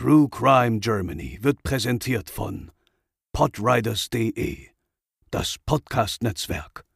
[0.00, 2.70] True Crime Germany wird präsentiert von
[3.34, 4.56] podriders.de,
[5.30, 6.86] das Podcast-Netzwerk.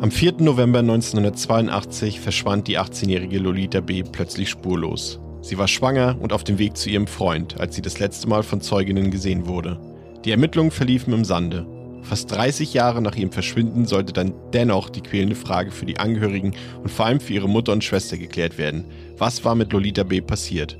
[0.00, 0.34] Am 4.
[0.38, 4.04] November 1982 verschwand die 18-jährige Lolita B.
[4.04, 5.18] plötzlich spurlos.
[5.42, 8.44] Sie war schwanger und auf dem Weg zu ihrem Freund, als sie das letzte Mal
[8.44, 9.80] von Zeuginnen gesehen wurde.
[10.24, 11.66] Die Ermittlungen verliefen im Sande.
[12.02, 16.54] Fast 30 Jahre nach ihrem Verschwinden sollte dann dennoch die quälende Frage für die Angehörigen
[16.82, 18.84] und vor allem für ihre Mutter und Schwester geklärt werden.
[19.18, 20.20] Was war mit Lolita B.
[20.20, 20.76] passiert?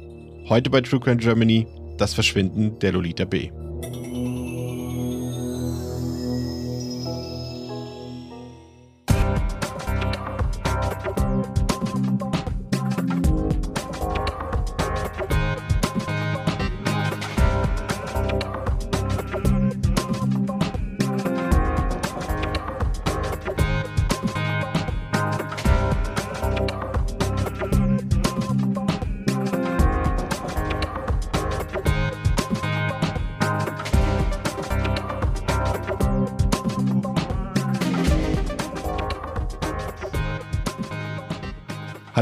[0.49, 1.67] Heute bei True Crime Germany
[1.99, 3.51] das Verschwinden der Lolita B.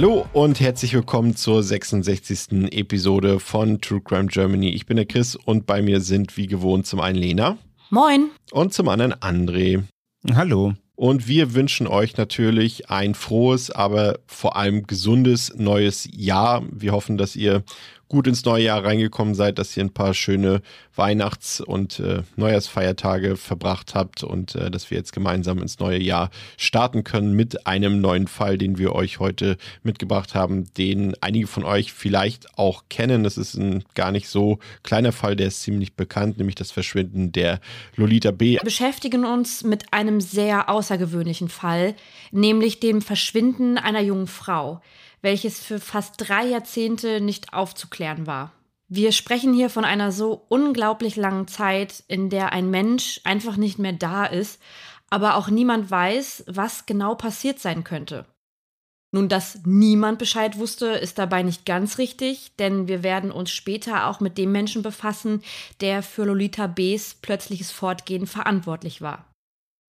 [0.01, 2.71] Hallo und herzlich willkommen zur 66.
[2.71, 4.69] Episode von True Crime Germany.
[4.69, 7.59] Ich bin der Chris und bei mir sind wie gewohnt zum einen Lena.
[7.91, 8.31] Moin.
[8.53, 9.83] Und zum anderen André.
[10.33, 10.75] Hallo.
[10.95, 16.63] Und wir wünschen euch natürlich ein frohes, aber vor allem gesundes neues Jahr.
[16.71, 17.65] Wir hoffen, dass ihr
[18.09, 20.63] gut ins neue Jahr reingekommen seid, dass ihr ein paar schöne
[20.97, 26.31] Weihnachts- und äh, Neujahrsfeiertage verbracht habt und äh, dass wir jetzt gemeinsam ins neue Jahr
[26.57, 31.65] starten können mit einem neuen Fall, den wir euch heute mitgebracht haben, den einige von
[31.65, 33.25] euch vielleicht auch kennen.
[33.25, 37.33] Das ist ein gar nicht so kleiner Fall, der ist ziemlich bekannt, nämlich das Verschwinden
[37.33, 37.61] der
[37.97, 38.55] Lolita B.
[38.55, 41.95] Wir beschäftigen uns mit einem sehr außergewöhnlichen Fall,
[42.31, 44.81] nämlich dem Verschwinden einer jungen Frau
[45.23, 48.53] welches für fast drei Jahrzehnte nicht aufzuklären war.
[48.89, 53.79] Wir sprechen hier von einer so unglaublich langen Zeit, in der ein Mensch einfach nicht
[53.79, 54.61] mehr da ist,
[55.11, 58.25] aber auch niemand weiß, was genau passiert sein könnte.
[59.11, 64.07] Nun, dass niemand Bescheid wusste, ist dabei nicht ganz richtig, denn wir werden uns später
[64.07, 65.43] auch mit dem Menschen befassen,
[65.81, 69.25] der für Lolita B.s plötzliches Fortgehen verantwortlich war.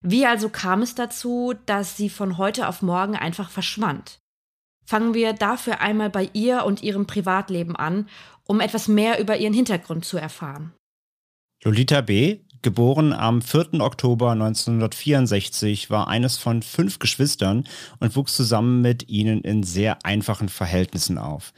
[0.01, 4.19] Wie also kam es dazu, dass sie von heute auf morgen einfach verschwand?
[4.89, 8.07] Fangen wir dafür einmal bei ihr und ihrem Privatleben an,
[8.45, 10.73] um etwas mehr über ihren Hintergrund zu erfahren.
[11.63, 13.81] Lolita B., geboren am 4.
[13.81, 17.65] Oktober 1964, war eines von fünf Geschwistern
[17.99, 21.53] und wuchs zusammen mit ihnen in sehr einfachen Verhältnissen auf.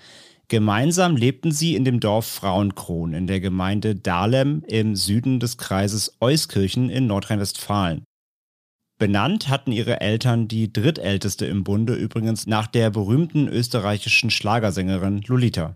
[0.49, 6.17] Gemeinsam lebten sie in dem Dorf Frauenkron in der Gemeinde Dahlem im Süden des Kreises
[6.19, 8.03] Euskirchen in Nordrhein-Westfalen.
[9.01, 15.75] Benannt hatten ihre Eltern die drittälteste im Bunde übrigens nach der berühmten österreichischen Schlagersängerin Lolita.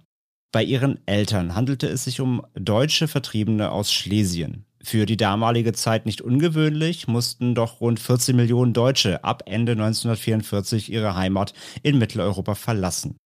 [0.52, 4.66] Bei ihren Eltern handelte es sich um deutsche Vertriebene aus Schlesien.
[4.80, 10.91] Für die damalige Zeit nicht ungewöhnlich, mussten doch rund 14 Millionen Deutsche ab Ende 1944
[10.91, 13.18] ihre Heimat in Mitteleuropa verlassen.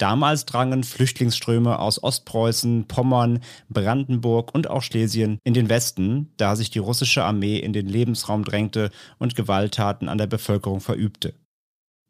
[0.00, 6.70] Damals drangen Flüchtlingsströme aus Ostpreußen, Pommern, Brandenburg und auch Schlesien in den Westen, da sich
[6.70, 11.34] die russische Armee in den Lebensraum drängte und Gewalttaten an der Bevölkerung verübte.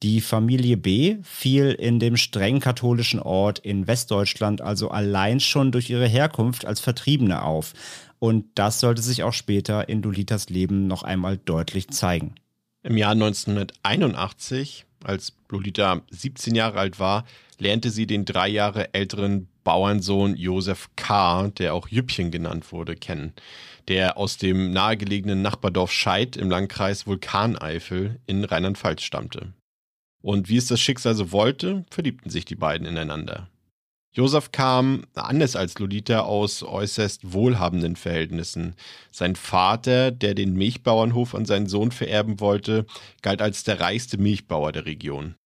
[0.05, 5.91] Die Familie B fiel in dem streng katholischen Ort in Westdeutschland also allein schon durch
[5.91, 7.73] ihre Herkunft als Vertriebene auf.
[8.21, 12.37] Und das sollte sich auch später in Dolitas Leben noch einmal deutlich zeigen.
[12.85, 17.25] Im Jahr 1981, als Lolita 17 Jahre alt war,
[17.59, 23.35] lernte sie den drei Jahre älteren Bauernsohn Josef K., der auch Jüppchen genannt wurde, kennen,
[23.89, 29.53] der aus dem nahegelegenen Nachbardorf Scheid im Landkreis Vulkaneifel in Rheinland-Pfalz stammte.
[30.23, 33.49] Und wie es das Schicksal so wollte, verliebten sich die beiden ineinander.
[34.13, 38.75] Josef kam, anders als Lolita, aus äußerst wohlhabenden Verhältnissen.
[39.13, 42.87] Sein Vater, der den Milchbauernhof an seinen Sohn vererben wollte,
[43.23, 45.37] galt als der reichste Milchbauer der Region.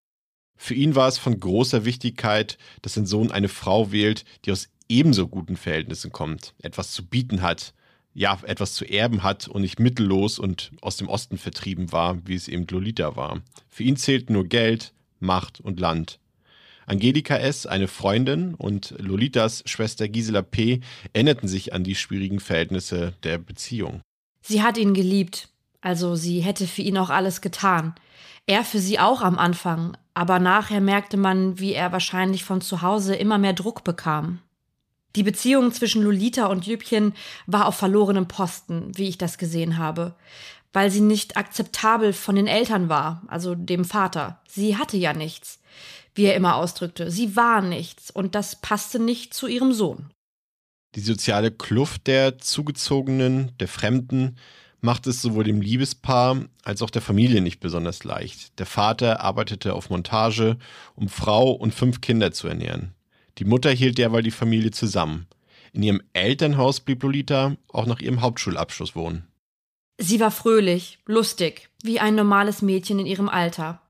[0.56, 4.68] Für ihn war es von großer Wichtigkeit, dass sein Sohn eine Frau wählt, die aus
[4.88, 7.74] ebenso guten Verhältnissen kommt, etwas zu bieten hat,
[8.14, 12.36] ja, etwas zu erben hat und nicht mittellos und aus dem Osten vertrieben war, wie
[12.36, 13.42] es eben Lolita war.
[13.68, 16.18] Für ihn zählten nur Geld, Macht und Land.
[16.86, 20.80] Angelika S., eine Freundin, und Lolitas Schwester Gisela P.
[21.12, 24.00] erinnerten sich an die schwierigen Verhältnisse der Beziehung.
[24.42, 25.48] Sie hat ihn geliebt,
[25.80, 27.94] also sie hätte für ihn auch alles getan.
[28.46, 32.82] Er für sie auch am Anfang, aber nachher merkte man, wie er wahrscheinlich von zu
[32.82, 34.40] Hause immer mehr Druck bekam.
[35.16, 37.14] Die Beziehung zwischen Lolita und Jüppchen
[37.46, 40.14] war auf verlorenem Posten, wie ich das gesehen habe.
[40.74, 44.40] Weil sie nicht akzeptabel von den Eltern war, also dem Vater.
[44.46, 45.60] Sie hatte ja nichts,
[46.14, 47.10] wie er immer ausdrückte.
[47.10, 50.10] Sie war nichts und das passte nicht zu ihrem Sohn.
[50.96, 54.36] Die soziale Kluft der Zugezogenen, der Fremden,
[54.80, 58.58] macht es sowohl dem Liebespaar als auch der Familie nicht besonders leicht.
[58.58, 60.58] Der Vater arbeitete auf Montage,
[60.94, 62.94] um Frau und fünf Kinder zu ernähren.
[63.38, 65.26] Die Mutter hielt derweil die Familie zusammen.
[65.72, 69.26] In ihrem Elternhaus blieb Lolita auch nach ihrem Hauptschulabschluss wohnen.
[69.98, 73.80] Sie war fröhlich, lustig, wie ein normales Mädchen in ihrem Alter.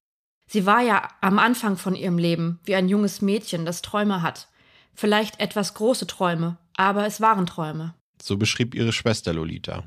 [0.46, 4.48] Sie war ja am Anfang von ihrem Leben wie ein junges Mädchen, das Träume hat.
[4.94, 7.94] Vielleicht etwas große Träume, aber es waren Träume.
[8.20, 9.84] So beschrieb ihre Schwester Lolita.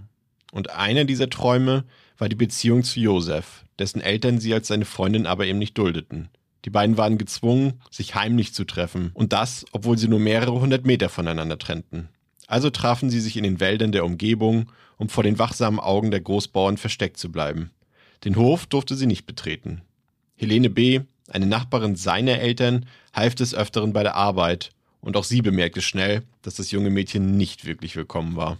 [0.51, 1.85] Und einer dieser Träume
[2.17, 6.29] war die Beziehung zu Josef, dessen Eltern sie als seine Freundin aber eben nicht duldeten.
[6.65, 10.85] Die beiden waren gezwungen, sich heimlich zu treffen, und das, obwohl sie nur mehrere hundert
[10.85, 12.09] Meter voneinander trennten.
[12.47, 16.21] Also trafen sie sich in den Wäldern der Umgebung, um vor den wachsamen Augen der
[16.21, 17.71] Großbauern versteckt zu bleiben.
[18.23, 19.81] Den Hof durfte sie nicht betreten.
[20.35, 24.71] Helene B., eine Nachbarin seiner Eltern, half des Öfteren bei der Arbeit,
[25.01, 28.57] und auch sie bemerkte schnell, dass das junge Mädchen nicht wirklich willkommen war.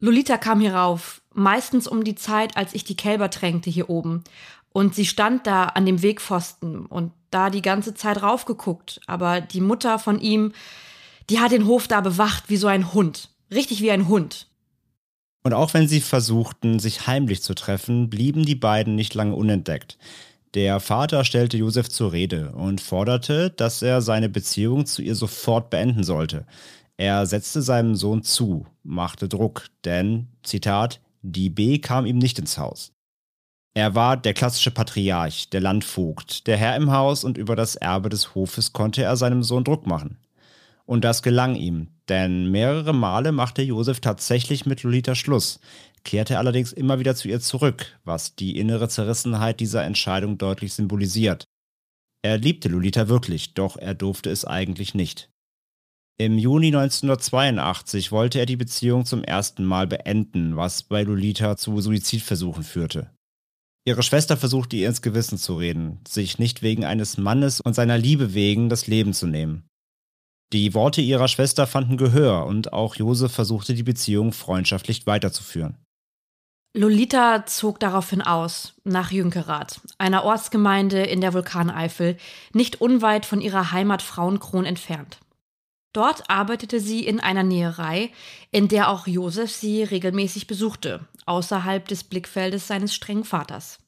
[0.00, 4.24] Lolita kam hierauf, meistens um die Zeit, als ich die Kälber tränkte hier oben.
[4.70, 9.00] Und sie stand da an dem Wegpfosten und da die ganze Zeit raufgeguckt.
[9.06, 10.52] Aber die Mutter von ihm,
[11.30, 13.30] die hat den Hof da bewacht wie so ein Hund.
[13.52, 14.48] Richtig wie ein Hund.
[15.42, 19.96] Und auch wenn sie versuchten, sich heimlich zu treffen, blieben die beiden nicht lange unentdeckt.
[20.54, 25.70] Der Vater stellte Josef zur Rede und forderte, dass er seine Beziehung zu ihr sofort
[25.70, 26.46] beenden sollte.
[26.96, 32.56] Er setzte seinem Sohn zu, machte Druck, denn, Zitat, die B kam ihm nicht ins
[32.56, 32.92] Haus.
[33.74, 38.08] Er war der klassische Patriarch, der Landvogt, der Herr im Haus und über das Erbe
[38.08, 40.16] des Hofes konnte er seinem Sohn Druck machen.
[40.86, 45.58] Und das gelang ihm, denn mehrere Male machte Josef tatsächlich mit Lolita Schluss,
[46.04, 51.44] kehrte allerdings immer wieder zu ihr zurück, was die innere Zerrissenheit dieser Entscheidung deutlich symbolisiert.
[52.22, 55.28] Er liebte Lolita wirklich, doch er durfte es eigentlich nicht.
[56.18, 61.78] Im Juni 1982 wollte er die Beziehung zum ersten Mal beenden, was bei Lolita zu
[61.80, 63.10] Suizidversuchen führte.
[63.84, 67.98] Ihre Schwester versuchte ihr ins Gewissen zu reden, sich nicht wegen eines Mannes und seiner
[67.98, 69.68] Liebe wegen das Leben zu nehmen.
[70.52, 75.76] Die Worte ihrer Schwester fanden Gehör und auch Josef versuchte die Beziehung freundschaftlich weiterzuführen.
[76.76, 82.18] Lolita zog daraufhin aus, nach Jünkerath, einer Ortsgemeinde in der Vulkaneifel,
[82.52, 85.18] nicht unweit von ihrer Heimat Frauenkron entfernt.
[85.94, 88.10] Dort arbeitete sie in einer Näherei,
[88.50, 93.78] in der auch Josef sie regelmäßig besuchte, außerhalb des Blickfeldes seines strengen Vaters.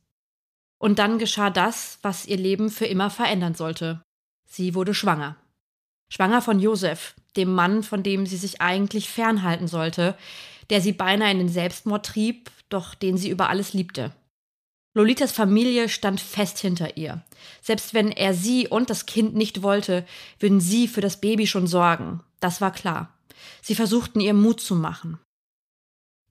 [0.79, 4.01] Und dann geschah das, was ihr Leben für immer verändern sollte.
[4.47, 5.37] Sie wurde schwanger.
[6.09, 10.17] Schwanger von Josef, dem Mann, von dem sie sich eigentlich fernhalten sollte,
[10.71, 14.13] der sie beinahe in den Selbstmord trieb, doch den sie über alles liebte.
[14.95, 17.23] Lolitas Familie stand fest hinter ihr.
[17.63, 20.07] Selbst wenn er sie und das Kind nicht wollte,
[20.41, 22.21] würden sie für das Baby schon sorgen.
[22.41, 23.15] Das war klar.
[23.63, 25.19] Sie versuchten ihr Mut zu machen.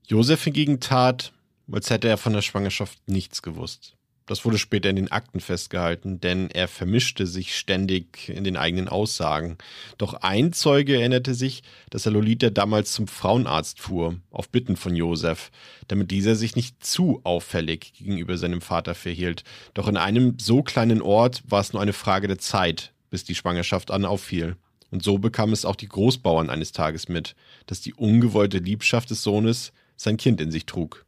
[0.07, 1.33] Josef hingegen tat,
[1.71, 3.96] als hätte er von der Schwangerschaft nichts gewusst.
[4.27, 8.89] Das wurde später in den Akten festgehalten, denn er vermischte sich ständig in den eigenen
[8.89, 9.57] Aussagen.
[9.97, 14.95] Doch ein Zeuge erinnerte sich, dass er Lolita damals zum Frauenarzt fuhr, auf Bitten von
[14.95, 15.49] Josef,
[15.87, 19.45] damit dieser sich nicht zu auffällig gegenüber seinem Vater verhielt.
[19.73, 23.35] Doch in einem so kleinen Ort war es nur eine Frage der Zeit, bis die
[23.35, 24.57] Schwangerschaft an auffiel.
[24.91, 29.23] Und so bekam es auch die Großbauern eines Tages mit, dass die ungewollte Liebschaft des
[29.23, 31.05] Sohnes sein Kind in sich trug.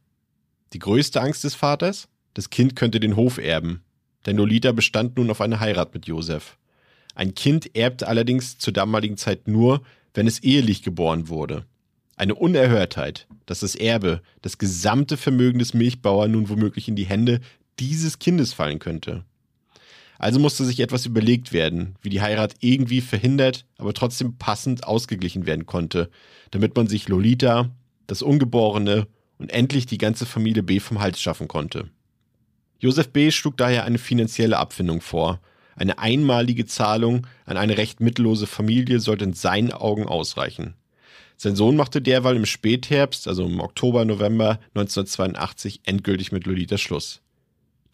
[0.72, 2.08] Die größte Angst des Vaters?
[2.34, 3.82] Das Kind könnte den Hof erben,
[4.26, 6.58] denn Lolita bestand nun auf eine Heirat mit Josef.
[7.14, 9.82] Ein Kind erbte allerdings zur damaligen Zeit nur,
[10.14, 11.64] wenn es ehelich geboren wurde.
[12.16, 17.40] Eine Unerhörtheit, dass das Erbe, das gesamte Vermögen des Milchbauern nun womöglich in die Hände
[17.78, 19.24] dieses Kindes fallen könnte.
[20.18, 25.46] Also musste sich etwas überlegt werden, wie die Heirat irgendwie verhindert, aber trotzdem passend ausgeglichen
[25.46, 26.10] werden konnte,
[26.50, 27.70] damit man sich Lolita,
[28.06, 29.06] das Ungeborene
[29.38, 31.88] und endlich die ganze Familie B vom Hals schaffen konnte.
[32.80, 33.30] Josef B.
[33.30, 35.40] schlug daher eine finanzielle Abfindung vor.
[35.76, 40.74] Eine einmalige Zahlung an eine recht mittellose Familie sollte in seinen Augen ausreichen.
[41.36, 47.20] Sein Sohn machte derweil im Spätherbst, also im Oktober, November 1982, endgültig mit Lolita Schluss.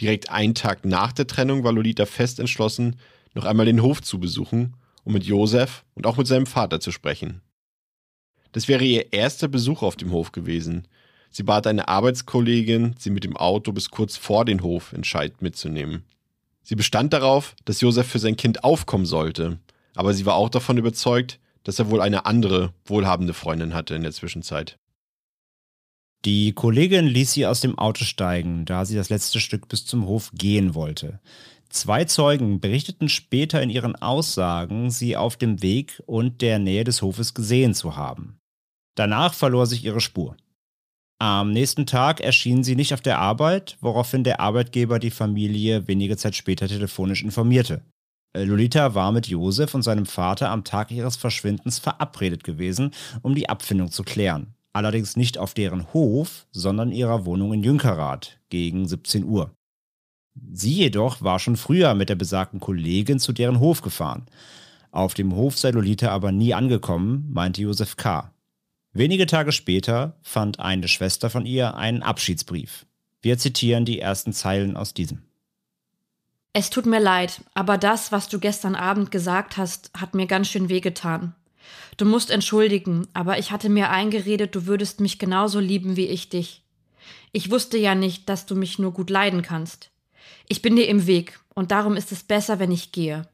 [0.00, 2.97] Direkt einen Tag nach der Trennung war Lolita fest entschlossen,
[3.35, 4.75] noch einmal den Hof zu besuchen,
[5.05, 7.40] um mit Josef und auch mit seinem Vater zu sprechen.
[8.52, 10.88] Das wäre ihr erster Besuch auf dem Hof gewesen.
[11.37, 15.43] Sie bat eine Arbeitskollegin, sie mit dem Auto bis kurz vor den Hof in Scheid
[15.43, 16.02] mitzunehmen.
[16.62, 19.59] Sie bestand darauf, dass Josef für sein Kind aufkommen sollte,
[19.95, 24.00] aber sie war auch davon überzeugt, dass er wohl eine andere, wohlhabende Freundin hatte in
[24.00, 24.78] der Zwischenzeit.
[26.25, 30.07] Die Kollegin ließ sie aus dem Auto steigen, da sie das letzte Stück bis zum
[30.07, 31.21] Hof gehen wollte.
[31.69, 37.02] Zwei Zeugen berichteten später in ihren Aussagen, sie auf dem Weg und der Nähe des
[37.02, 38.38] Hofes gesehen zu haben.
[38.95, 40.35] Danach verlor sich ihre Spur.
[41.18, 46.16] Am nächsten Tag erschien sie nicht auf der Arbeit, woraufhin der Arbeitgeber die Familie wenige
[46.18, 47.82] Zeit später telefonisch informierte.
[48.37, 52.90] Lolita war mit Josef und seinem Vater am Tag ihres Verschwindens verabredet gewesen,
[53.23, 54.54] um die Abfindung zu klären.
[54.75, 59.54] Allerdings nicht auf deren Hof, sondern ihrer Wohnung in Jünkerath gegen 17 Uhr.
[60.52, 64.26] Sie jedoch war schon früher mit der besagten Kollegin zu deren Hof gefahren.
[64.90, 68.32] Auf dem Hof sei Lolita aber nie angekommen, meinte Josef K.
[68.99, 72.87] Wenige Tage später fand eine Schwester von ihr einen Abschiedsbrief.
[73.21, 75.21] Wir zitieren die ersten Zeilen aus diesem.
[76.55, 80.49] Es tut mir leid, aber das, was du gestern Abend gesagt hast, hat mir ganz
[80.49, 81.35] schön wehgetan.
[81.99, 86.31] Du musst entschuldigen, aber ich hatte mir eingeredet, du würdest mich genauso lieben wie ich
[86.31, 86.65] dich.
[87.33, 89.91] Ich wusste ja nicht, dass du mich nur gut leiden kannst.
[90.49, 93.29] Ich bin dir im Weg und darum ist es besser, wenn ich gehe.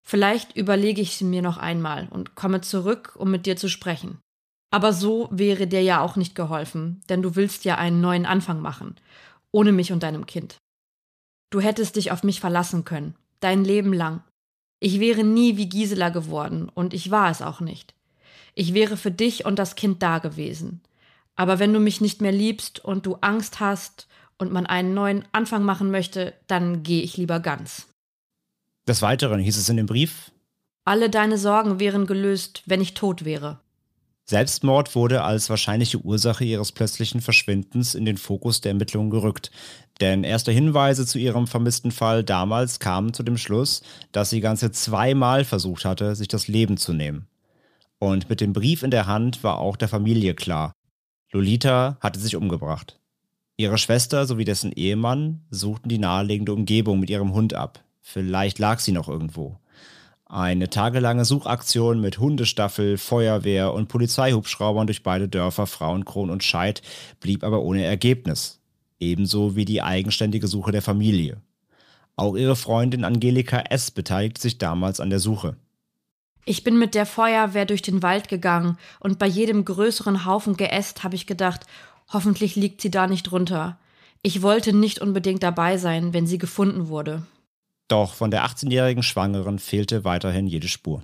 [0.00, 4.20] Vielleicht überlege ich sie mir noch einmal und komme zurück, um mit dir zu sprechen.
[4.70, 8.60] Aber so wäre dir ja auch nicht geholfen, denn du willst ja einen neuen Anfang
[8.60, 8.96] machen,
[9.50, 10.58] ohne mich und deinem Kind.
[11.50, 14.22] Du hättest dich auf mich verlassen können, dein Leben lang.
[14.80, 17.94] Ich wäre nie wie Gisela geworden und ich war es auch nicht.
[18.54, 20.82] Ich wäre für dich und das Kind da gewesen.
[21.34, 25.24] Aber wenn du mich nicht mehr liebst und du Angst hast und man einen neuen
[25.32, 27.86] Anfang machen möchte, dann gehe ich lieber ganz.
[28.86, 30.32] Des Weiteren hieß es in dem Brief,
[30.84, 33.60] Alle deine Sorgen wären gelöst, wenn ich tot wäre.
[34.28, 39.50] Selbstmord wurde als wahrscheinliche Ursache ihres plötzlichen Verschwindens in den Fokus der Ermittlungen gerückt.
[40.02, 43.80] Denn erste Hinweise zu ihrem vermissten Fall damals kamen zu dem Schluss,
[44.12, 47.26] dass sie ganze zweimal versucht hatte, sich das Leben zu nehmen.
[48.00, 50.72] Und mit dem Brief in der Hand war auch der Familie klar.
[51.32, 53.00] Lolita hatte sich umgebracht.
[53.56, 57.82] Ihre Schwester sowie dessen Ehemann suchten die naheliegende Umgebung mit ihrem Hund ab.
[58.02, 59.58] Vielleicht lag sie noch irgendwo.
[60.28, 66.82] Eine tagelange Suchaktion mit Hundestaffel, Feuerwehr und Polizeihubschraubern durch beide Dörfer Frauenkron und Scheid
[67.20, 68.60] blieb aber ohne Ergebnis.
[69.00, 71.40] Ebenso wie die eigenständige Suche der Familie.
[72.16, 73.90] Auch ihre Freundin Angelika S.
[73.90, 75.56] beteiligte sich damals an der Suche.
[76.44, 81.04] Ich bin mit der Feuerwehr durch den Wald gegangen und bei jedem größeren Haufen Geäst
[81.04, 81.64] habe ich gedacht,
[82.10, 83.78] Hoffentlich liegt sie da nicht runter.
[84.22, 87.22] Ich wollte nicht unbedingt dabei sein, wenn sie gefunden wurde.
[87.88, 91.02] Doch von der 18-jährigen Schwangeren fehlte weiterhin jede Spur.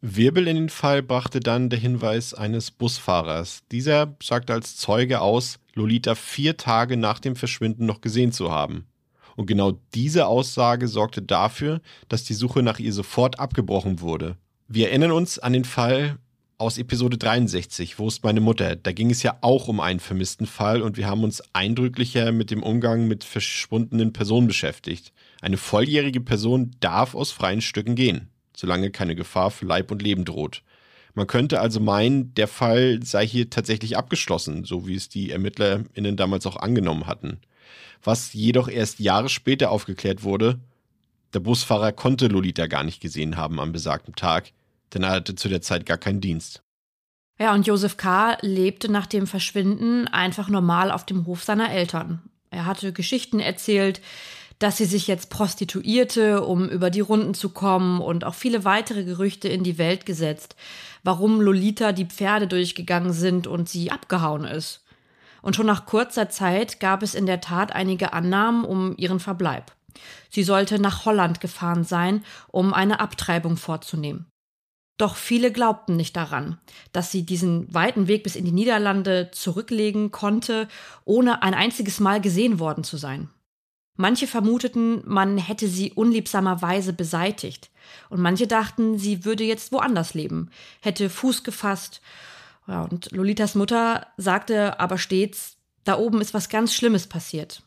[0.00, 3.62] Wirbel in den Fall brachte dann der Hinweis eines Busfahrers.
[3.72, 8.86] Dieser sagte als Zeuge aus, Lolita vier Tage nach dem Verschwinden noch gesehen zu haben.
[9.36, 14.36] Und genau diese Aussage sorgte dafür, dass die Suche nach ihr sofort abgebrochen wurde.
[14.68, 16.18] Wir erinnern uns an den Fall
[16.58, 18.76] aus Episode 63, Wo ist meine Mutter?
[18.76, 22.50] Da ging es ja auch um einen vermissten Fall und wir haben uns eindrücklicher mit
[22.50, 25.12] dem Umgang mit verschwundenen Personen beschäftigt.
[25.44, 30.24] Eine volljährige Person darf aus freien Stücken gehen, solange keine Gefahr für Leib und Leben
[30.24, 30.62] droht.
[31.14, 36.16] Man könnte also meinen, der Fall sei hier tatsächlich abgeschlossen, so wie es die ErmittlerInnen
[36.16, 37.38] damals auch angenommen hatten.
[38.02, 40.58] Was jedoch erst Jahre später aufgeklärt wurde,
[41.34, 44.52] der Busfahrer konnte Lolita gar nicht gesehen haben am besagten Tag
[44.94, 46.62] denn er hatte zu der Zeit gar keinen Dienst.
[47.38, 48.38] Ja, und Josef K.
[48.40, 52.22] lebte nach dem Verschwinden einfach normal auf dem Hof seiner Eltern.
[52.50, 54.00] Er hatte Geschichten erzählt,
[54.58, 59.04] dass sie sich jetzt prostituierte, um über die Runden zu kommen und auch viele weitere
[59.04, 60.56] Gerüchte in die Welt gesetzt,
[61.02, 64.84] warum Lolita die Pferde durchgegangen sind und sie abgehauen ist.
[65.42, 69.72] Und schon nach kurzer Zeit gab es in der Tat einige Annahmen um ihren Verbleib.
[70.30, 74.26] Sie sollte nach Holland gefahren sein, um eine Abtreibung vorzunehmen.
[74.96, 76.58] Doch viele glaubten nicht daran,
[76.92, 80.68] dass sie diesen weiten Weg bis in die Niederlande zurücklegen konnte,
[81.04, 83.28] ohne ein einziges Mal gesehen worden zu sein.
[83.96, 87.70] Manche vermuteten, man hätte sie unliebsamerweise beseitigt,
[88.08, 92.00] und manche dachten, sie würde jetzt woanders leben, hätte Fuß gefasst.
[92.66, 97.62] Ja, und Lolitas Mutter sagte aber stets, da oben ist was ganz Schlimmes passiert.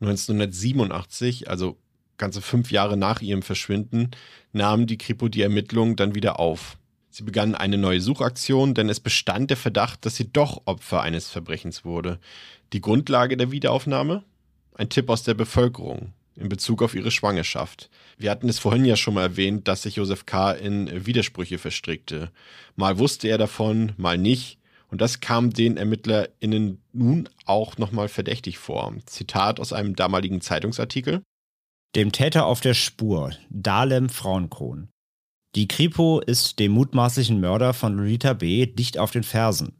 [0.00, 1.78] 1987, also
[2.18, 4.10] ganze fünf Jahre nach ihrem Verschwinden,
[4.52, 6.76] nahmen die Kripo die Ermittlungen dann wieder auf.
[7.08, 11.30] Sie begannen eine neue Suchaktion, denn es bestand der Verdacht, dass sie doch Opfer eines
[11.30, 12.18] Verbrechens wurde.
[12.74, 14.22] Die Grundlage der Wiederaufnahme?
[14.76, 17.88] Ein Tipp aus der Bevölkerung in Bezug auf ihre Schwangerschaft.
[18.18, 20.52] Wir hatten es vorhin ja schon mal erwähnt, dass sich Josef K.
[20.52, 22.30] in Widersprüche verstrickte.
[22.76, 24.58] Mal wusste er davon, mal nicht.
[24.88, 28.94] Und das kam den ErmittlerInnen nun auch nochmal verdächtig vor.
[29.06, 31.22] Zitat aus einem damaligen Zeitungsartikel.
[31.94, 34.88] Dem Täter auf der Spur, Dahlem Frauenkron.
[35.54, 38.66] Die Kripo ist dem mutmaßlichen Mörder von Lolita B.
[38.66, 39.72] dicht auf den Fersen.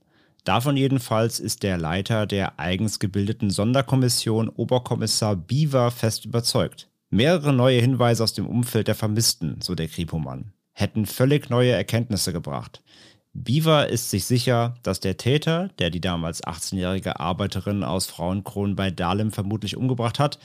[0.47, 6.89] Davon jedenfalls ist der Leiter der eigens gebildeten Sonderkommission Oberkommissar Beaver fest überzeugt.
[7.11, 12.33] Mehrere neue Hinweise aus dem Umfeld der Vermissten, so der Kripomann, hätten völlig neue Erkenntnisse
[12.33, 12.85] gebracht.
[13.33, 18.93] Beaver ist sich sicher, dass der Täter, der die damals 18-jährige Arbeiterin aus Frauenkron bei
[18.93, 20.39] Dahlem vermutlich umgebracht hat,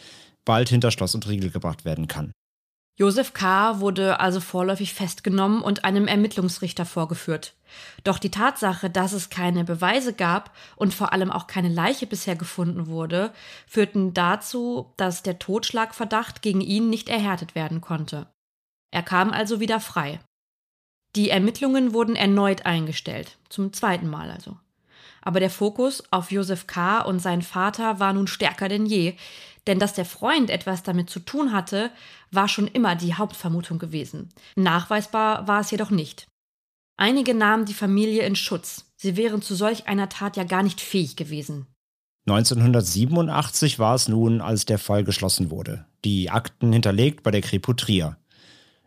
[0.46, 2.32] bald hinter Schloss und Riegel gebracht werden kann.
[2.98, 3.80] Josef K.
[3.80, 7.54] wurde also vorläufig festgenommen und einem Ermittlungsrichter vorgeführt.
[8.04, 12.36] Doch die Tatsache, dass es keine Beweise gab und vor allem auch keine Leiche bisher
[12.36, 13.32] gefunden wurde,
[13.68, 18.28] führten dazu, dass der Totschlagverdacht gegen ihn nicht erhärtet werden konnte.
[18.92, 20.20] Er kam also wieder frei.
[21.16, 24.58] Die Ermittlungen wurden erneut eingestellt, zum zweiten Mal also.
[25.22, 27.02] Aber der Fokus auf Josef K.
[27.02, 29.16] und seinen Vater war nun stärker denn je,
[29.68, 31.92] denn dass der Freund etwas damit zu tun hatte,
[32.32, 34.30] war schon immer die Hauptvermutung gewesen.
[34.56, 36.28] Nachweisbar war es jedoch nicht.
[37.02, 38.86] Einige nahmen die Familie in Schutz.
[38.96, 41.66] Sie wären zu solch einer Tat ja gar nicht fähig gewesen.
[42.28, 45.88] 1987 war es nun, als der Fall geschlossen wurde.
[46.06, 48.18] Die Akten hinterlegt bei der Kripo Trier.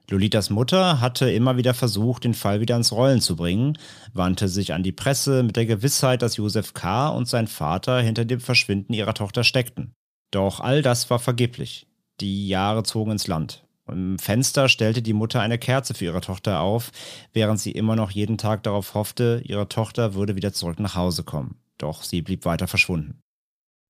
[0.09, 3.79] Lolitas Mutter hatte immer wieder versucht, den Fall wieder ins Rollen zu bringen,
[4.13, 7.09] wandte sich an die Presse mit der Gewissheit, dass Josef K.
[7.09, 9.93] und sein Vater hinter dem Verschwinden ihrer Tochter steckten.
[10.31, 11.89] Doch all das war vergeblich.
[12.21, 13.64] Die Jahre zogen ins Land.
[13.87, 16.91] Im Fenster stellte die Mutter eine Kerze für ihre Tochter auf,
[17.33, 21.23] während sie immer noch jeden Tag darauf hoffte, ihre Tochter würde wieder zurück nach Hause
[21.23, 21.57] kommen.
[21.77, 23.21] Doch sie blieb weiter verschwunden.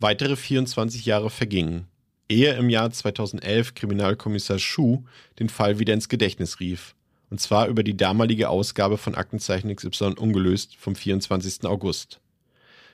[0.00, 1.86] Weitere 24 Jahre vergingen
[2.28, 5.04] ehe im Jahr 2011 Kriminalkommissar Schuh
[5.38, 6.94] den Fall wieder ins Gedächtnis rief.
[7.30, 11.64] Und zwar über die damalige Ausgabe von Aktenzeichen XY ungelöst vom 24.
[11.64, 12.20] August.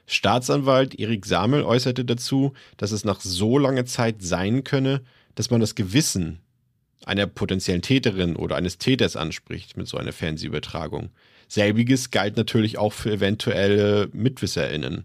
[0.07, 5.03] Staatsanwalt Erik Samel äußerte dazu, dass es nach so langer Zeit sein könne,
[5.35, 6.41] dass man das Gewissen
[7.05, 11.11] einer potenziellen Täterin oder eines Täters anspricht mit so einer Fernsehübertragung.
[11.49, 15.05] Selbiges galt natürlich auch für eventuelle MitwisserInnen.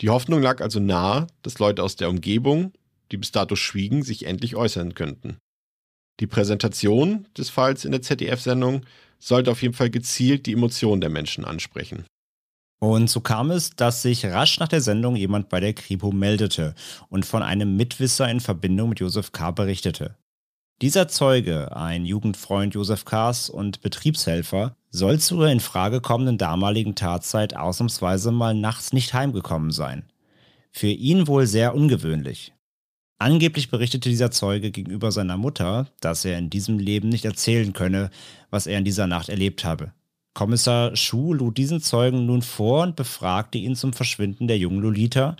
[0.00, 2.72] Die Hoffnung lag also nahe, dass Leute aus der Umgebung
[3.10, 5.38] die bis dato schwiegen, sich endlich äußern könnten.
[6.20, 8.82] Die Präsentation des Falls in der ZDF-Sendung
[9.18, 12.04] sollte auf jeden Fall gezielt die Emotionen der Menschen ansprechen.
[12.78, 16.74] Und so kam es, dass sich rasch nach der Sendung jemand bei der Kripo meldete
[17.08, 19.50] und von einem Mitwisser in Verbindung mit Josef K.
[19.50, 20.16] berichtete.
[20.82, 27.54] Dieser Zeuge, ein Jugendfreund Josef K.s und Betriebshelfer, soll zur in Frage kommenden damaligen Tatzeit
[27.54, 30.04] ausnahmsweise mal nachts nicht heimgekommen sein.
[30.72, 32.54] Für ihn wohl sehr ungewöhnlich.
[33.18, 38.08] Angeblich berichtete dieser Zeuge gegenüber seiner Mutter, dass er in diesem Leben nicht erzählen könne,
[38.48, 39.92] was er in dieser Nacht erlebt habe.
[40.32, 45.36] Kommissar Schuh lud diesen Zeugen nun vor und befragte ihn zum Verschwinden der jungen Lolita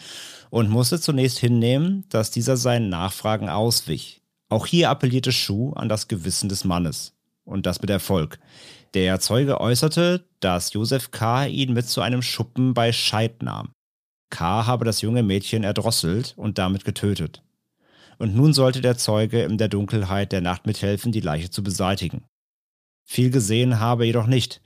[0.50, 4.19] und musste zunächst hinnehmen, dass dieser seinen Nachfragen auswich.
[4.50, 7.14] Auch hier appellierte Schuh an das Gewissen des Mannes.
[7.44, 8.38] Und das mit Erfolg.
[8.92, 11.46] Der Zeuge äußerte, dass Josef K.
[11.46, 13.70] ihn mit zu einem Schuppen bei Scheid nahm.
[14.28, 14.66] K.
[14.66, 17.42] habe das junge Mädchen erdrosselt und damit getötet
[18.20, 22.26] und nun sollte der Zeuge in der Dunkelheit der Nacht mithelfen, die Leiche zu beseitigen.
[23.08, 24.60] Viel gesehen habe jedoch nicht.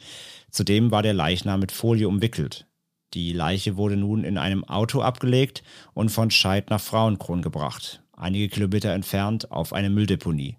[0.50, 2.66] Zudem war der Leichnam mit Folie umwickelt.
[3.14, 5.62] Die Leiche wurde nun in einem Auto abgelegt
[5.94, 10.56] und von Scheid nach Frauenkron gebracht, einige Kilometer entfernt auf eine Mülldeponie.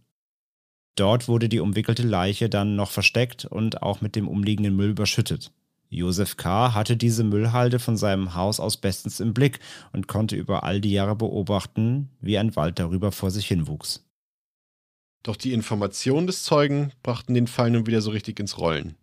[0.95, 5.51] Dort wurde die umwickelte Leiche dann noch versteckt und auch mit dem umliegenden Müll überschüttet.
[5.89, 6.73] Josef K.
[6.73, 9.59] hatte diese Müllhalde von seinem Haus aus bestens im Blick
[9.93, 14.05] und konnte über all die Jahre beobachten, wie ein Wald darüber vor sich hinwuchs.
[15.23, 18.95] Doch die Informationen des Zeugen brachten den Fall nun wieder so richtig ins Rollen.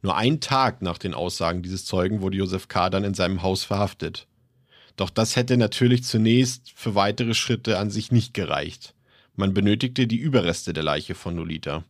[0.00, 2.88] Nur einen Tag nach den Aussagen dieses Zeugen wurde Josef K.
[2.88, 4.26] dann in seinem Haus verhaftet.
[4.98, 8.94] Doch das hätte natürlich zunächst für weitere Schritte an sich nicht gereicht.
[9.36, 11.84] Man benötigte die Überreste der Leiche von Nolita.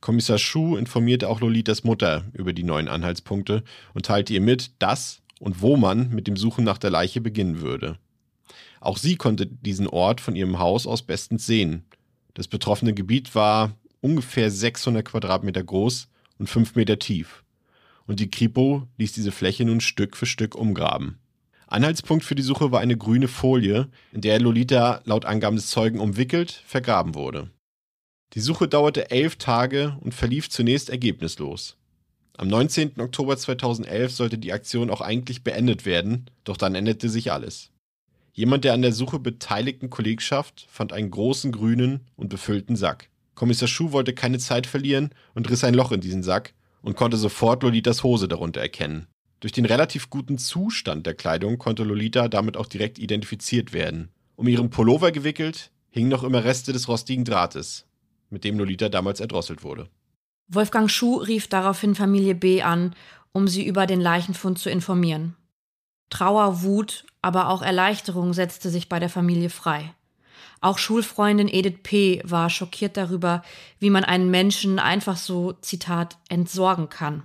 [0.00, 3.62] Kommissar Schuh informierte auch Lolitas Mutter über die neuen Anhaltspunkte
[3.94, 7.60] und teilte ihr mit, dass und wo man mit dem Suchen nach der Leiche beginnen
[7.60, 7.96] würde.
[8.80, 11.84] Auch sie konnte diesen Ort von ihrem Haus aus bestens sehen.
[12.34, 16.08] Das betroffene Gebiet war ungefähr 600 Quadratmeter groß
[16.40, 17.44] und 5 Meter tief.
[18.08, 21.21] Und die Kripo ließ diese Fläche nun Stück für Stück umgraben.
[21.72, 26.00] Anhaltspunkt für die Suche war eine grüne Folie, in der Lolita laut Angaben des Zeugen
[26.00, 27.50] umwickelt vergraben wurde.
[28.34, 31.76] Die Suche dauerte elf Tage und verlief zunächst ergebnislos.
[32.36, 33.00] Am 19.
[33.00, 37.70] Oktober 2011 sollte die Aktion auch eigentlich beendet werden, doch dann änderte sich alles.
[38.32, 43.10] Jemand der an der Suche beteiligten Kollegschaft fand einen großen grünen und befüllten Sack.
[43.34, 47.16] Kommissar Schuh wollte keine Zeit verlieren und riss ein Loch in diesen Sack und konnte
[47.16, 49.06] sofort Lolitas Hose darunter erkennen.
[49.42, 54.08] Durch den relativ guten Zustand der Kleidung konnte Lolita damit auch direkt identifiziert werden.
[54.36, 57.84] Um ihren Pullover gewickelt hingen noch immer Reste des rostigen Drahtes
[58.30, 59.88] mit dem Lolita damals erdrosselt wurde.
[60.46, 62.94] Wolfgang Schuh rief daraufhin Familie B an,
[63.32, 65.34] um sie über den Leichenfund zu informieren.
[66.08, 69.92] Trauer, Wut, aber auch Erleichterung setzte sich bei der Familie frei.
[70.60, 72.22] Auch Schulfreundin Edith P.
[72.22, 73.42] war schockiert darüber,
[73.80, 77.24] wie man einen Menschen einfach so, Zitat, entsorgen kann.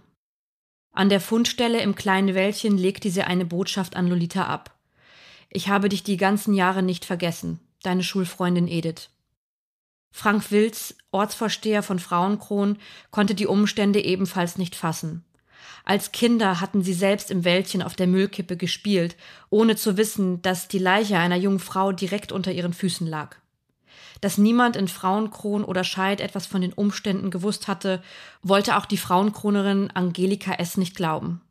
[0.97, 4.75] An der Fundstelle im kleinen Wäldchen legte sie eine Botschaft an Lolita ab.
[5.47, 9.11] Ich habe dich die ganzen Jahre nicht vergessen, deine Schulfreundin Edith.
[10.11, 12.79] Frank Wilz, Ortsvorsteher von Frauenkron,
[13.11, 15.23] konnte die Umstände ebenfalls nicht fassen.
[15.83, 19.17] Als Kinder hatten sie selbst im Wäldchen auf der Müllkippe gespielt,
[19.51, 23.37] ohne zu wissen, dass die Leiche einer jungen Frau direkt unter ihren Füßen lag.
[24.21, 28.01] Dass niemand in Frauenkron oder Scheid etwas von den Umständen gewusst hatte,
[28.41, 30.77] wollte auch die Frauenkronerin Angelika S.
[30.77, 31.41] nicht glauben.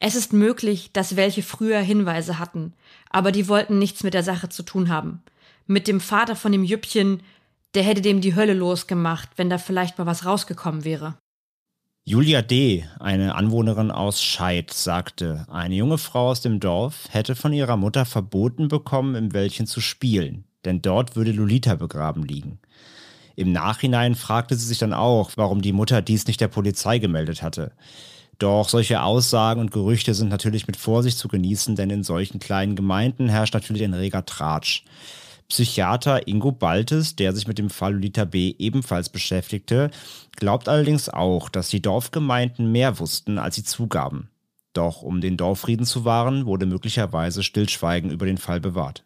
[0.00, 2.74] Es ist möglich, dass welche früher Hinweise hatten,
[3.10, 5.22] aber die wollten nichts mit der Sache zu tun haben.
[5.66, 7.22] Mit dem Vater von dem Jüppchen,
[7.74, 11.16] der hätte dem die Hölle losgemacht, wenn da vielleicht mal was rausgekommen wäre.
[12.06, 17.54] Julia D., eine Anwohnerin aus Scheid, sagte, eine junge Frau aus dem Dorf hätte von
[17.54, 22.58] ihrer Mutter verboten bekommen, im Wäldchen zu spielen, denn dort würde Lolita begraben liegen.
[23.36, 27.42] Im Nachhinein fragte sie sich dann auch, warum die Mutter dies nicht der Polizei gemeldet
[27.42, 27.72] hatte.
[28.38, 32.76] Doch solche Aussagen und Gerüchte sind natürlich mit Vorsicht zu genießen, denn in solchen kleinen
[32.76, 34.84] Gemeinden herrscht natürlich ein reger Tratsch.
[35.48, 38.54] Psychiater Ingo Baltes, der sich mit dem Fall Lolita B.
[38.58, 39.90] ebenfalls beschäftigte,
[40.36, 44.30] glaubt allerdings auch, dass die Dorfgemeinden mehr wussten, als sie zugaben.
[44.72, 49.04] Doch um den Dorffrieden zu wahren, wurde möglicherweise Stillschweigen über den Fall bewahrt.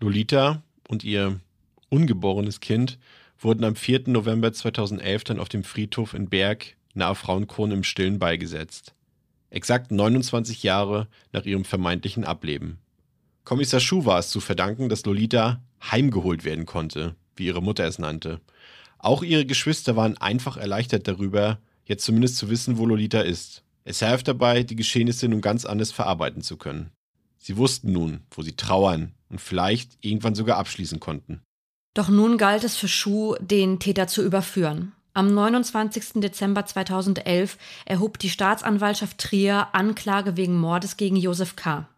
[0.00, 1.40] Lolita und ihr
[1.88, 2.98] ungeborenes Kind
[3.38, 4.04] wurden am 4.
[4.06, 8.94] November 2011 dann auf dem Friedhof in Berg nahe Frauenkron im Stillen beigesetzt.
[9.50, 12.78] Exakt 29 Jahre nach ihrem vermeintlichen Ableben.
[13.44, 17.98] Kommissar Schuh war es zu verdanken, dass Lolita heimgeholt werden konnte, wie ihre Mutter es
[17.98, 18.40] nannte.
[18.98, 23.62] Auch ihre Geschwister waren einfach erleichtert darüber, jetzt zumindest zu wissen, wo Lolita ist.
[23.84, 26.90] Es half dabei, die Geschehnisse nun ganz anders verarbeiten zu können.
[27.38, 31.42] Sie wussten nun, wo sie trauern und vielleicht irgendwann sogar abschließen konnten.
[31.92, 34.92] Doch nun galt es für Schuh, den Täter zu überführen.
[35.12, 36.20] Am 29.
[36.20, 41.88] Dezember 2011 erhob die Staatsanwaltschaft Trier Anklage wegen Mordes gegen Josef K.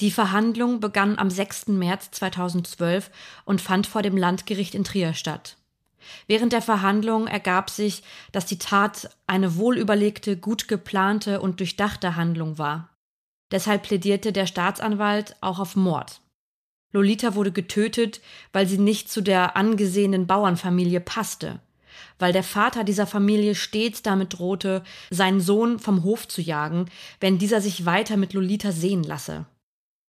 [0.00, 1.68] Die Verhandlung begann am 6.
[1.68, 3.10] März 2012
[3.46, 5.56] und fand vor dem Landgericht in Trier statt.
[6.26, 12.58] Während der Verhandlung ergab sich, dass die Tat eine wohlüberlegte, gut geplante und durchdachte Handlung
[12.58, 12.90] war.
[13.50, 16.20] Deshalb plädierte der Staatsanwalt auch auf Mord.
[16.92, 18.20] Lolita wurde getötet,
[18.52, 21.60] weil sie nicht zu der angesehenen Bauernfamilie passte,
[22.18, 26.86] weil der Vater dieser Familie stets damit drohte, seinen Sohn vom Hof zu jagen,
[27.20, 29.46] wenn dieser sich weiter mit Lolita sehen lasse.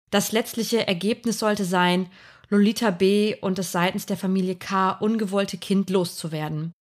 [0.10, 2.08] Das letztliche Ergebnis sollte sein,
[2.50, 3.36] Lolita B.
[3.42, 4.92] und das seitens der Familie K.
[4.92, 6.72] ungewollte Kind loszuwerden.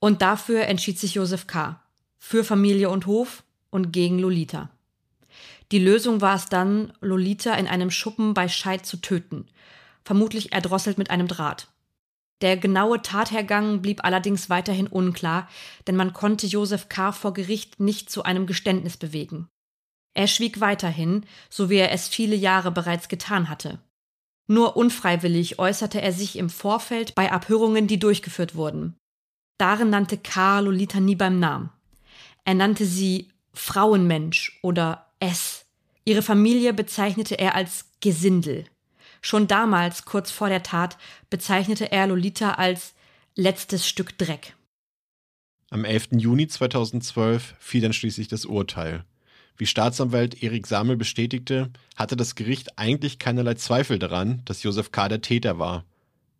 [0.00, 1.82] Und dafür entschied sich Josef K.
[2.18, 4.70] Für Familie und Hof und gegen Lolita.
[5.70, 9.46] Die Lösung war es dann, Lolita in einem Schuppen bei Scheid zu töten,
[10.02, 11.68] vermutlich erdrosselt mit einem Draht.
[12.40, 15.48] Der genaue Tathergang blieb allerdings weiterhin unklar,
[15.86, 17.12] denn man konnte Josef K.
[17.12, 19.48] vor Gericht nicht zu einem Geständnis bewegen.
[20.14, 23.78] Er schwieg weiterhin, so wie er es viele Jahre bereits getan hatte.
[24.46, 28.96] Nur unfreiwillig äußerte er sich im Vorfeld bei Abhörungen, die durchgeführt wurden.
[29.58, 31.70] Darin nannte Karl Lolita nie beim Namen.
[32.44, 35.57] Er nannte sie Frauenmensch oder S.
[36.08, 38.64] Ihre Familie bezeichnete er als Gesindel.
[39.20, 40.96] Schon damals, kurz vor der Tat,
[41.28, 42.94] bezeichnete er Lolita als
[43.34, 44.54] letztes Stück Dreck.
[45.68, 46.12] Am 11.
[46.12, 49.04] Juni 2012 fiel dann schließlich das Urteil.
[49.58, 55.08] Wie Staatsanwalt Erik Samel bestätigte, hatte das Gericht eigentlich keinerlei Zweifel daran, dass Josef K.
[55.08, 55.84] der Täter war.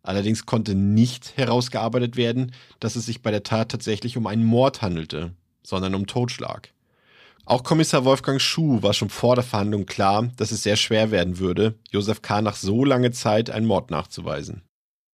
[0.03, 4.81] Allerdings konnte nicht herausgearbeitet werden, dass es sich bei der Tat tatsächlich um einen Mord
[4.81, 6.73] handelte, sondern um Totschlag.
[7.49, 11.39] Auch Kommissar Wolfgang Schuh war schon vor der Verhandlung klar, dass es sehr schwer werden
[11.39, 12.43] würde, Josef K.
[12.43, 14.65] nach so langer Zeit einen Mord nachzuweisen.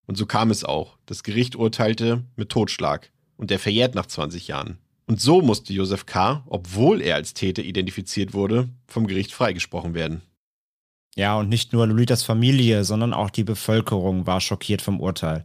[0.06, 1.00] Und so kam es auch.
[1.08, 4.78] Das Gericht urteilte mit Totschlag und der verjährt nach 20 Jahren.
[5.08, 10.22] Und so musste Josef K., obwohl er als Täter identifiziert wurde, vom Gericht freigesprochen werden.
[11.15, 15.44] Ja, und nicht nur Lolitas Familie, sondern auch die Bevölkerung war schockiert vom Urteil.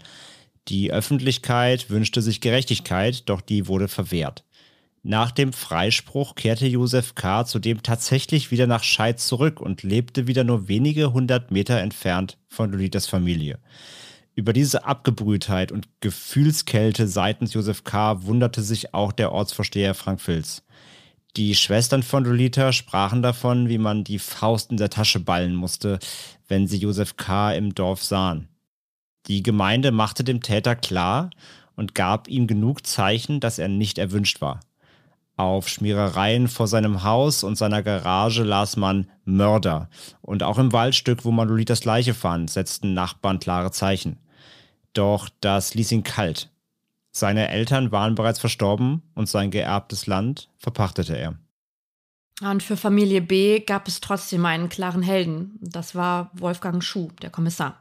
[0.69, 4.45] Die Öffentlichkeit wünschte sich Gerechtigkeit, doch die wurde verwehrt.
[5.07, 7.45] Nach dem Freispruch kehrte Josef K.
[7.45, 12.73] zudem tatsächlich wieder nach Scheid zurück und lebte wieder nur wenige hundert Meter entfernt von
[12.73, 13.59] Lolitas Familie.
[14.35, 18.23] Über diese Abgebrühtheit und Gefühlskälte seitens Josef K.
[18.23, 20.63] wunderte sich auch der Ortsvorsteher Frank Filz.
[21.37, 25.99] Die Schwestern von Lolita sprachen davon, wie man die Faust in der Tasche ballen musste,
[26.49, 27.53] wenn sie Josef K.
[27.53, 28.49] im Dorf sahen.
[29.27, 31.29] Die Gemeinde machte dem Täter klar
[31.77, 34.61] und gab ihm genug Zeichen, dass er nicht erwünscht war.
[35.37, 39.89] Auf Schmierereien vor seinem Haus und seiner Garage las man Mörder.
[40.23, 44.21] Und auch im Waldstück, wo man Lolitas Leiche fand, setzten Nachbarn klare Zeichen.
[44.93, 46.51] Doch das ließ ihn kalt.
[47.11, 51.39] Seine Eltern waren bereits verstorben und sein geerbtes Land verpachtete er.
[52.41, 55.59] Und für Familie B gab es trotzdem einen klaren Helden.
[55.61, 57.81] Das war Wolfgang Schuh, der Kommissar.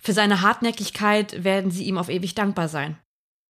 [0.00, 2.98] Für seine Hartnäckigkeit werden sie ihm auf ewig dankbar sein.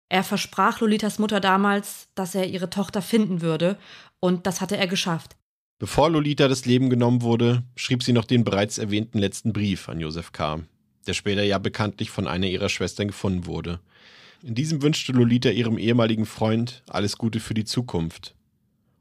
[0.09, 3.77] Er versprach Lolitas Mutter damals, dass er ihre Tochter finden würde,
[4.19, 5.35] und das hatte er geschafft.
[5.79, 9.99] Bevor Lolita das Leben genommen wurde, schrieb sie noch den bereits erwähnten letzten Brief an
[9.99, 10.61] Josef K.,
[11.05, 13.79] der später ja bekanntlich von einer ihrer Schwestern gefunden wurde.
[14.43, 18.33] In diesem wünschte Lolita ihrem ehemaligen Freund alles Gute für die Zukunft.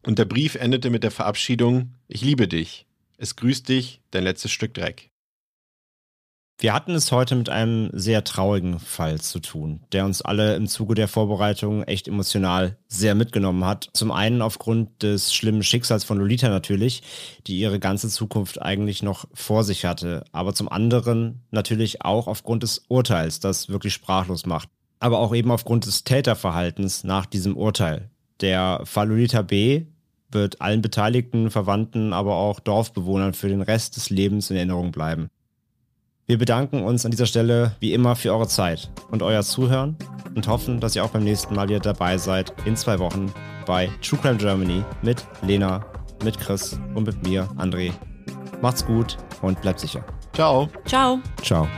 [0.04, 2.86] Und der Brief endete mit der Verabschiedung: Ich liebe dich.
[3.16, 5.10] Es grüßt dich, dein letztes Stück Dreck.
[6.58, 10.68] Wir hatten es heute mit einem sehr traurigen Fall zu tun, der uns alle im
[10.68, 13.90] Zuge der Vorbereitung echt emotional sehr mitgenommen hat.
[13.92, 17.02] Zum einen aufgrund des schlimmen Schicksals von Lolita natürlich,
[17.46, 22.62] die ihre ganze Zukunft eigentlich noch vor sich hatte, aber zum anderen natürlich auch aufgrund
[22.62, 24.70] des Urteils, das wirklich sprachlos macht.
[24.98, 28.08] Aber auch eben aufgrund des Täterverhaltens nach diesem Urteil.
[28.40, 29.84] Der Fall Lolita B.
[30.30, 35.28] wird allen Beteiligten, Verwandten, aber auch Dorfbewohnern für den Rest des Lebens in Erinnerung bleiben.
[36.28, 39.96] Wir bedanken uns an dieser Stelle wie immer für eure Zeit und euer Zuhören
[40.34, 43.32] und hoffen, dass ihr auch beim nächsten Mal wieder dabei seid in zwei Wochen
[43.64, 45.86] bei True Crime Germany mit Lena,
[46.24, 47.92] mit Chris und mit mir, André.
[48.60, 50.04] Macht's gut und bleibt sicher.
[50.32, 50.68] Ciao.
[50.84, 51.20] Ciao.
[51.42, 51.68] Ciao.